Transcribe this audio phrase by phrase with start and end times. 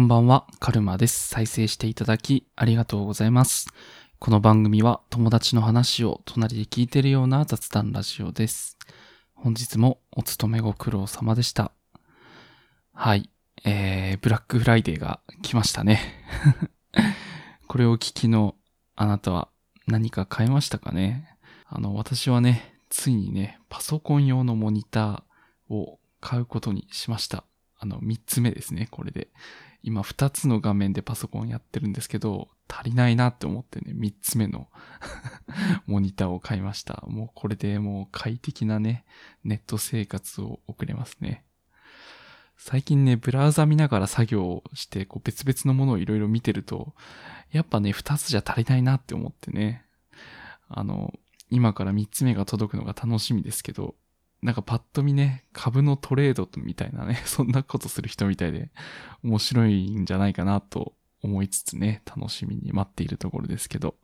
[0.00, 1.28] こんばんは、カルマです。
[1.28, 3.68] 再生していただきありがとうございます。
[4.18, 8.78] この番組は友達の話を隣で聞いてるような雑談ラジオです。
[9.34, 11.72] 本日もお勤めご苦労様でした。
[12.94, 13.28] はい、
[13.66, 16.00] えー、ブラックフライデーが来ましたね。
[17.68, 18.54] これを聞きの
[18.96, 19.48] あなたは
[19.86, 21.28] 何か買いましたかね？
[21.68, 27.44] あの、私はね、ついにね、パソコン用のモニターを買うことにしました。
[27.80, 29.28] あの、3つ目ですね、これで。
[29.82, 34.68] 今2つの画面でパソコンやってるんですけど、足りないなって思ってね、3つ目の
[35.86, 37.02] モニターを買いました。
[37.08, 39.06] もうこれでもう快適なね、
[39.42, 41.44] ネット生活を送れますね。
[42.58, 46.94] 最近ね、ブラウザ見ながら作業して、こう別々のものをいろいろ見てると、
[47.50, 49.86] やっぱね、2つじゃ足りないなって思ってね。
[50.68, 51.14] あの、
[51.48, 53.94] 今から3つ目が届くのが楽しみですけど、
[54.42, 58.70] なんかパッと見ね、株のトレードみたいなね、 そんなことする人みたいで、
[59.22, 63.96] 面白いんじゃないかなと思いつつね、楽しみに待っているところですけど。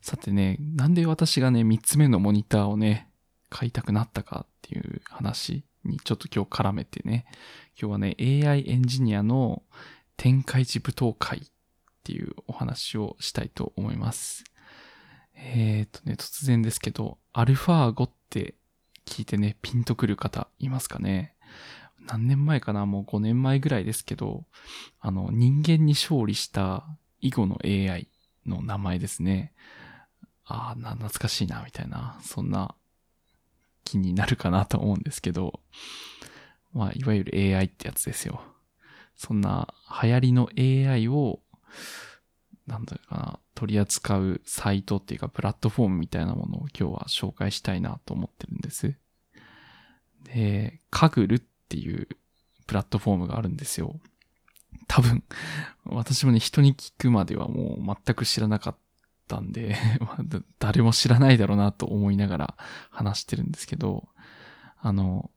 [0.00, 3.10] さてね、なんで私がね、3つ目のモニターをね、
[3.48, 7.26] 買いたくなったかっていう話にちょっと今日絡めてね、
[7.80, 9.62] 今日はね、AI エンジニアの
[10.16, 11.42] 展開時舞踏会っ
[12.04, 14.44] ていうお話をしたいと思います。
[15.34, 18.54] えーとね、突然ですけど、アルファ5って
[19.10, 21.34] 聞いてね、ピンとくる方いますかね？
[22.06, 22.86] 何年前かな？
[22.86, 24.44] もう5年前ぐらいですけど、
[25.00, 26.86] あの、人間に勝利した
[27.20, 28.08] 囲碁の AI
[28.46, 29.52] の名前ですね。
[30.44, 32.76] ああ、な、懐かしいな、みたいな、そんな
[33.84, 35.60] 気になるかなと思うんですけど、
[36.72, 38.40] まあ、いわゆる AI ってやつですよ。
[39.16, 41.40] そんな流行りの AI を、
[42.70, 48.94] なんだかな、取り扱うサイトっていうかプラットフォームみたいなものを今日は紹介したいなと思ってるんです。
[50.24, 52.08] で、カグルっていう
[52.66, 53.98] プラットフォームがあるんですよ。
[54.86, 55.24] 多分、
[55.84, 58.76] 私もね、人に聞くまではもう全く知らなかっ
[59.26, 59.76] たんで、
[60.60, 62.56] 誰も知らないだろうなと思いながら
[62.90, 64.08] 話してるんですけど、
[64.78, 65.30] あの、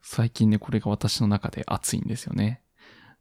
[0.00, 2.62] 最近ね、これが私の中で熱いんですよね。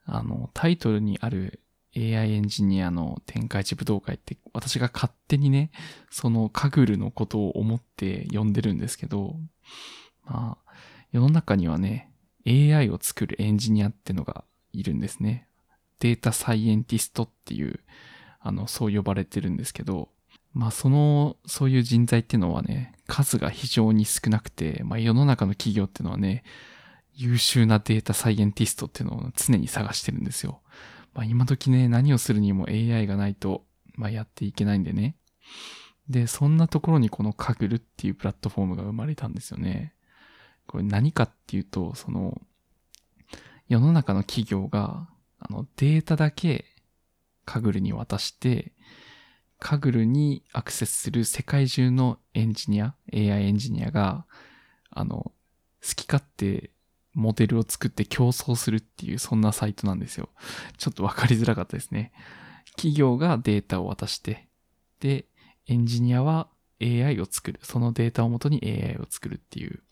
[0.05, 1.61] あの、タイトルにある
[1.95, 5.71] AI エンジニアの展開地武道会って私が勝手にね、
[6.11, 9.35] そのカグルのことを思って呼んでるんですけど、
[10.25, 10.71] まあ、
[11.11, 12.11] 世の中にはね、
[12.47, 15.47] AI を作るエンジニアってのがいるんですね。
[15.99, 17.79] データサイエンティストっていう、
[18.39, 20.09] あの、そう呼ばれてるんですけど、
[20.53, 26.43] まあその、そういう人材ってのはね、数が非常に少なくて、まあ世の中の企業ってのはね、
[27.13, 30.61] 優秀なデータサイエンティストっていうのを常に探してるんですよ。
[31.13, 33.65] まあ今時ね、何をするにも AI がないと、
[33.95, 35.15] まあやっていけないんでね。
[36.09, 39.93] で、そんなところにこのカグルっていうプラットフォームが生まれたんですよね。
[40.65, 42.41] これ何かっていうと、その、
[43.67, 45.07] 世の中の企業が、
[45.39, 46.65] あの、データだけ
[47.45, 48.73] カグルに渡して、
[49.59, 54.25] カグルにアクセスする世界中のエンジニア、AI エンジニアが、
[54.89, 55.31] あの、
[55.81, 56.71] 好き勝手
[57.19, 60.29] モデルを作って競争するっていう、そんなサイトなんですよ。
[60.77, 62.11] ちょっとわかりづらかったですね。
[62.75, 64.47] 企業がデータを渡して、
[64.99, 65.25] で、
[65.67, 66.49] エンジニアは
[66.81, 67.59] AI を作る。
[67.61, 69.83] そのデータをもとに AI を作るっていう。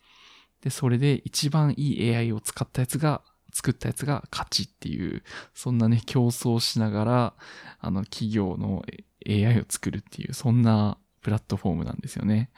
[0.62, 3.22] で、それで一番いい AI を使ったやつが、
[3.52, 5.22] 作ったやつが勝ちっていう、
[5.54, 7.34] そんなね、競争しながら、
[7.80, 8.84] あの、企業の
[9.28, 12.50] AI を作るっていう、そんなプラットフォームなんですよね。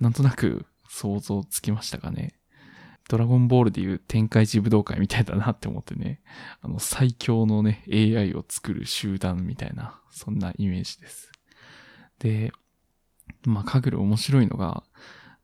[0.00, 2.34] なんとなく想像つきましたかね。
[3.08, 6.20] ドラゴンボールでいう展開時武道会みたいだなって思ってね、
[6.60, 11.30] あの、最強のね、AI を作る集団みたいな、そんなイメージです。
[12.18, 12.52] で、
[13.44, 14.82] まあ、カグル面白いのが、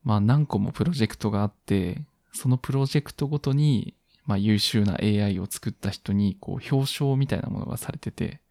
[0.03, 2.03] まあ、何個もプロジェクトがあって、
[2.33, 3.95] そのプロジェクトごとに、
[4.25, 8.41] まあ、優秀な AI を作った人に、こう、表彰みたいなものがされてて、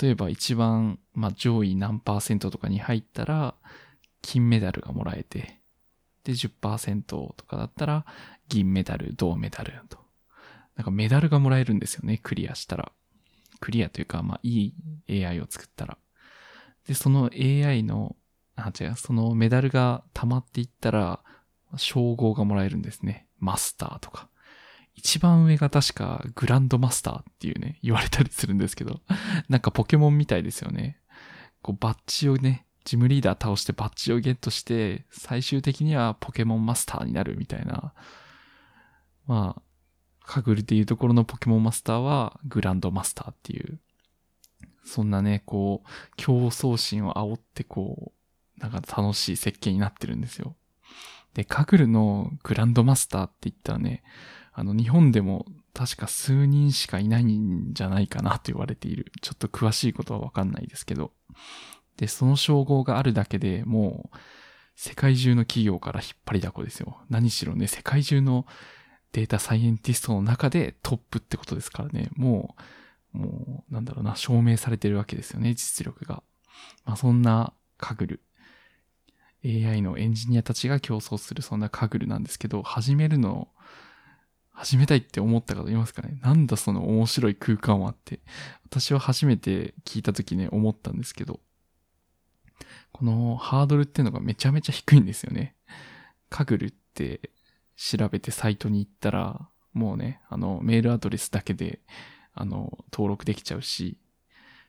[0.00, 3.54] 例えば一番、まあ、上位何パーセントとかに入ったら、
[4.22, 5.57] 金メダルがもらえて、
[6.24, 8.06] で、10%とかだったら、
[8.48, 9.98] 銀メダル、銅メダルと。
[10.76, 12.92] なんかメダルがもらえるんですよね、クリアしたら。
[13.60, 14.72] クリアというか、まあ、い
[15.08, 15.98] い AI を作ったら。
[16.86, 18.16] で、その AI の、
[18.56, 21.20] あ、違う、そのメダルが溜まっていったら、
[21.76, 23.28] 称号がもらえるんですね。
[23.38, 24.28] マスターとか。
[24.94, 29.00] 一番上が確かグランドマスターっていうね、言われたりするんですけど、
[29.48, 30.98] なんかポケモンみたいですよね。
[31.62, 37.92] こうバッジをね、ジムリーダー倒してバッジをゲットして、最終的にはポケモンマスターになるみたいな。
[39.26, 39.62] まあ、
[40.24, 43.78] カグルでいうところのポケモンマスターはグランドマスターっていう。
[44.86, 48.14] そんなね、こう、競争心を煽ってこ
[48.56, 50.56] う、なんか楽しい設計になってるんですよ。
[51.34, 54.02] で、カグルのグランドマスターって言ったらね、
[54.54, 55.44] あの、日本でも
[55.74, 59.12] 確か数人しかいないんじゃないかなと言われている。
[59.20, 61.12] ちょっと詳しいことはわかんないですけど。
[61.98, 64.16] で、その称号があるだけでもう、
[64.74, 66.98] 世界中の企業から引っ張りだこですよ。
[67.10, 68.46] 何しろね、世界中の
[69.12, 72.10] データサイエンティストの中でトップってことですからね。
[72.14, 72.54] も
[73.14, 76.22] う、もう、なんだろうな、証明されてるわけですよね、実力が。
[76.84, 78.20] まあ、そんなカグル。
[79.44, 83.48] AI のエンジニアたちが競争するそんなカグルなんですけど、始めるの、
[84.52, 86.18] 始めたいって思った方いますかね？
[86.22, 88.20] なんだその面白い空間はって。
[88.64, 91.40] 私は初めて聞いた時ね、思ったんですけど、
[92.92, 95.54] このハードルっていうのがめちゃめちゃ低いんですよね。
[96.30, 97.30] カグルって
[97.76, 101.80] 調べてサイトに行ったら、もうね、あの、メールアドレスだけで、
[102.34, 103.98] あの、登録できちゃうし、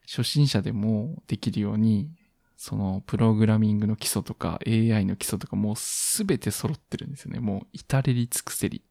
[0.07, 2.11] 初心者でもできるように、
[2.57, 7.39] その、プログラミングの基礎とか AI の基礎とかもうすべて揃ってるんですよね。
[7.39, 8.83] もう至れり尽くせり。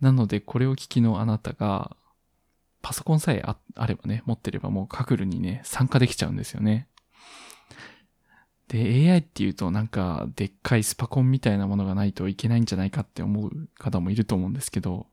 [0.00, 1.96] なので、これを聞きのあなたが、
[2.82, 6.88] パソコンさえあればね、持ってればもうカグルにね、参加できちゃうんですよね。
[8.68, 15.06] で、AI っていうとなんかでっかいスパコンみたいなものがないといけないんじゃないかって思う方もいると思うんですけど、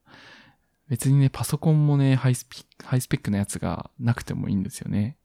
[0.90, 5.18] 別にね、パソコンもね、ハイスピハイスペックなやつがなくてもいいんですよね。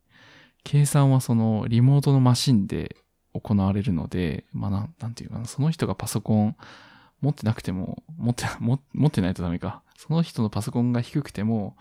[0.64, 2.96] 計算はそのリモートのマシンで
[3.32, 6.56] 行われるので、まあなん、なんていうかな、その人がパソコン
[7.20, 9.82] 持ってなくても、持って、持ってないとダメか。
[9.96, 11.76] その人のパソコンが低くても、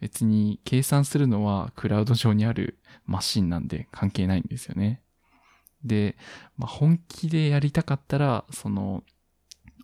[0.00, 5.00] 別に計算するのはクラウド上にあるマシンなんで関係ないんですよね。
[5.84, 6.16] で、
[6.56, 9.04] まあ、本気でやりたかったら、その、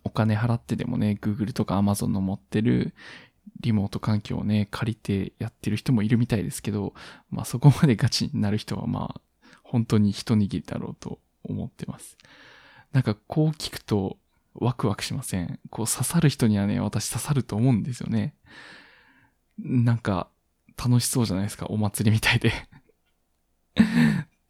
[0.03, 2.95] お金払ってでもね、Google とか Amazon の持ってる
[3.59, 6.95] リモート環境をね、借りてやってる人もいるみたいですけど、
[7.29, 9.21] まあそこまでガチになる人はまあ、
[9.61, 12.17] 本当に一握りだろうと思ってます。
[12.91, 14.17] なんかこう聞くと
[14.55, 15.59] ワクワクしません？
[15.69, 18.33] こう刺さる人にはね、私刺さると思うんですよね。
[19.59, 20.29] なんか
[20.83, 22.51] 楽しそうじゃないですか、お祭りみたいで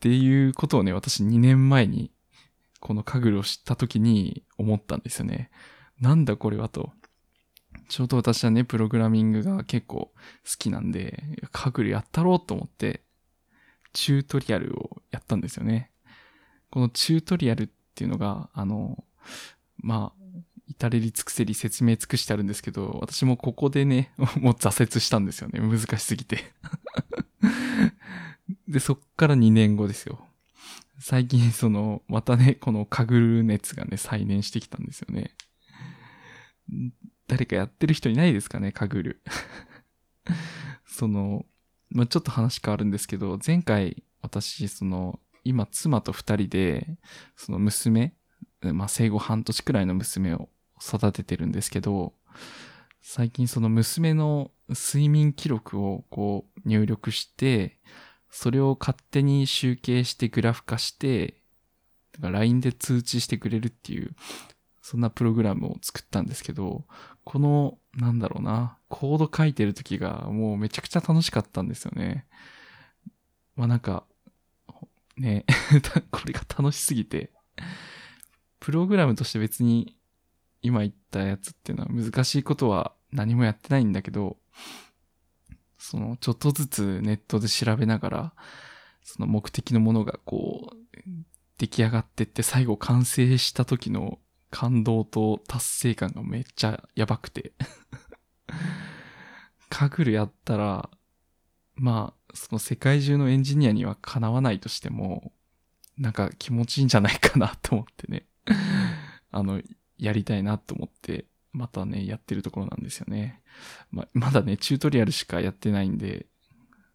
[0.02, 2.10] っていうことをね、私2年前に、
[2.80, 5.52] このカグルを知った時に思ったんですよね。
[6.00, 6.92] なんだこれはと。
[7.88, 10.14] ちょうど私はね、プログラミングが結構好
[10.58, 13.04] きなんで、カグルやったろうと思って、
[13.94, 15.92] チュートリアルをやったんですよね。
[16.72, 19.04] このチュートリアルっていうのが、あの、
[19.78, 25.60] まあ、至れり尽くせり説明尽くしてあるんですけど、私もここでね、 もう挫折したんですよね。
[25.60, 26.40] 難しすぎて
[28.72, 30.26] で、そっから2年後ですよ。
[31.00, 35.36] 最近その、またね、このカグル熱がね、再燃してきたんですよね。
[37.28, 39.22] 誰かやってる人いないですかね、カグル。
[40.86, 41.46] その、
[41.90, 46.98] まあ、ちょっと話変わるんですけど、前回私、その、今妻と二人で、
[47.36, 48.14] その娘、
[48.62, 50.50] まあ、生後半年くらいの娘を
[50.82, 52.14] 育ててるんですけど、
[53.02, 57.80] 最近その娘の睡眠記録をこう入力して、
[58.32, 61.36] それを勝手に集計してグラフ化して、
[62.20, 64.16] LINE で通知してくれるっていう、
[64.82, 66.86] そんなプログラムを作ったんですけど、
[67.24, 72.26] この、なんだろうな、コード書いてる時がもうめちゃくちゃ楽しかったんですよね。
[73.56, 74.06] まあなんか、
[75.18, 75.46] ね、
[76.10, 77.32] これが楽しすぎて、
[78.60, 79.98] プログラムとして別に
[80.62, 84.38] 今言ったやつっていうのは難しいことは何もやってないんだけど、
[85.92, 88.34] その、ちょっとずつネットで調べながら、
[89.04, 90.98] その目的のものがこう、
[91.58, 94.20] 出来上がってって最後完成した時の
[94.50, 97.52] 感動と達成感がめっちゃやばくて。
[99.70, 100.90] カグルやったら、
[101.76, 105.34] まあ、その世界中のエンジニアにはかなわないとしても、
[105.98, 108.28] なんか気持ちいいんじゃないかなと思ってね。
[109.30, 109.62] あの、
[109.98, 111.26] やりたいなと思って。
[111.54, 113.42] またね、やってるところなんですよね。
[113.92, 116.28] ままだね、チュートリアルしかやってないんで、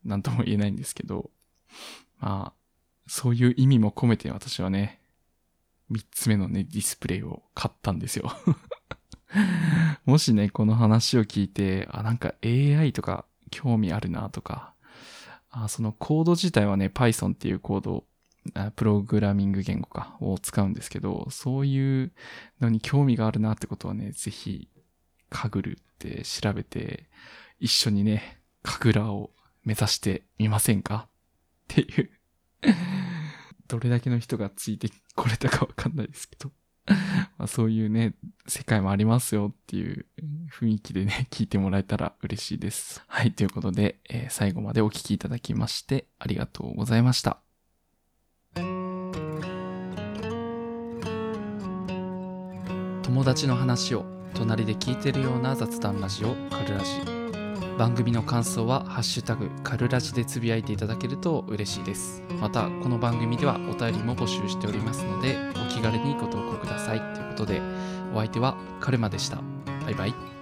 [0.04, 1.30] なんとも言えないんですけど、
[2.18, 2.52] まあ、
[3.06, 5.00] そういう意味も込めて私はね、
[5.88, 8.32] 三つ目のね、ディスプレイを買ったんですよ
[10.04, 14.74] もしね、この話を聞いて、あ、なんか AI とか興味あるなとか、
[15.50, 18.04] あそのコード自体はね、Python っていうコード
[18.76, 22.12] プログラミング言語かを使うんですけど、そういう
[22.60, 24.68] のに興味があるなってことはね、ぜひ、
[25.30, 27.08] カグルって調べて、
[27.58, 29.30] 一緒にね、カグラを
[29.64, 31.08] 目指してみませんか？
[31.08, 32.10] っていう
[33.66, 36.52] どれだけの人がついてこれたかわかんないですけど
[37.36, 38.14] まあそういうね、
[38.46, 40.06] 世界もありますよっていう
[40.52, 43.02] 雰囲気でね、聞いてもらえたら嬉しいです。
[43.08, 47.45] はい、ということで、えー、最後までお聴きいただきましてありがとうございました。
[53.16, 54.04] 友達の話を
[54.34, 57.00] 隣で聞いてるような雑談ラジオカルラジ。
[57.78, 62.22] 番組の感想は「ハッシュタグカルラジ」でつぶやいていただけると嬉しいです。
[62.42, 66.98] またこの番組ではお便りも募集しておりますのでお気軽にご投稿ください。
[67.14, 67.62] ということで
[68.12, 69.38] お相手はカルマでした。
[69.86, 70.35] バイバイ。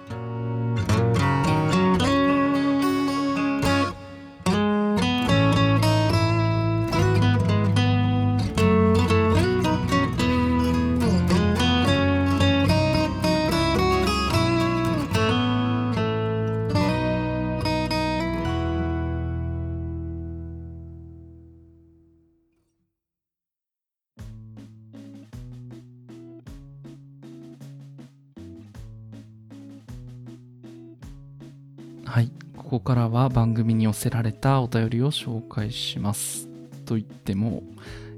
[32.65, 36.47] ここからは番組に寄せられたお便りを紹介します。
[36.87, 37.61] と言っても、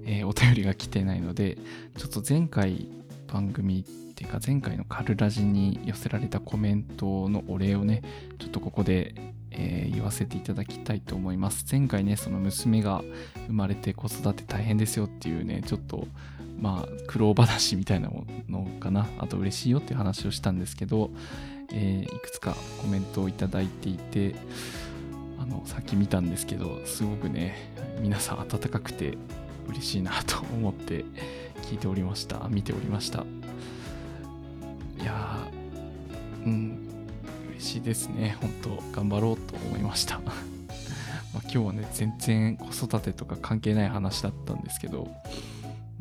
[0.05, 1.57] えーお便りが来てないので、
[1.97, 2.87] ちょっと前回
[3.27, 8.03] 番組っていうか前回のカルラジに寄せられたコメントのお礼をね、
[8.39, 9.15] ちょっとここで、
[9.51, 11.65] えー言わせていただきたいと思います。
[11.69, 13.03] 前回ね、その娘が
[13.47, 16.07] 生まれて子育て大変ですよっていうね、ちょっと
[16.57, 21.11] まあ苦労話みたいなものかな、あと嬉しいよっていう話をしたんですけど、
[21.71, 24.35] えーいくつかコメントをいただいていて
[25.39, 29.17] あのさっき見たんですけどすごくね皆さん温かくて
[29.67, 31.05] 嬉しいなと思って
[31.63, 32.47] 聞いておりました。
[32.49, 33.25] 見ておりました。
[35.01, 35.37] いや
[36.45, 36.87] うん
[37.51, 38.37] 嬉しいですね。
[38.39, 40.19] 本当頑張ろうと思いました。
[41.33, 45.09] ま今日はね全然子育てとか関係ない話だったんですけど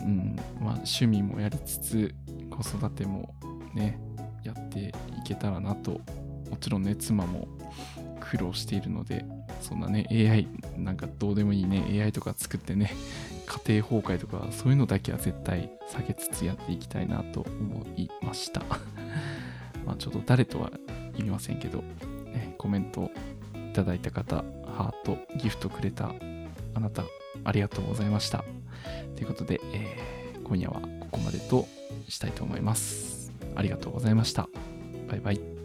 [0.01, 2.15] うんまあ趣味もやりつつ
[2.51, 3.35] 子育ても
[3.75, 3.99] ね
[4.45, 4.95] やって
[5.27, 6.01] けたらなと。
[6.51, 7.49] もちろんね妻も
[8.21, 9.25] 苦労しているので
[9.61, 10.47] そんなね AI
[10.79, 12.95] なんかどうでもいいね AI とか作ってね
[13.47, 18.63] 家庭崩壊とかそういうのだけは絶対避けつつやっていきたいなと思いました。
[19.85, 20.71] まあちょっと誰とは
[21.17, 21.83] 言いませんけど、
[22.33, 23.11] ね、コメント
[23.55, 24.45] いただいた方
[24.77, 26.13] ハートギフトくれた
[26.75, 27.05] あなた
[27.45, 28.45] ありがとうございました。
[29.17, 30.17] ということで、えー
[30.47, 31.67] 今夜はここまでと
[32.09, 33.33] したいと思います。
[33.57, 34.49] ありがとうございました。
[35.09, 35.56] バイバイ。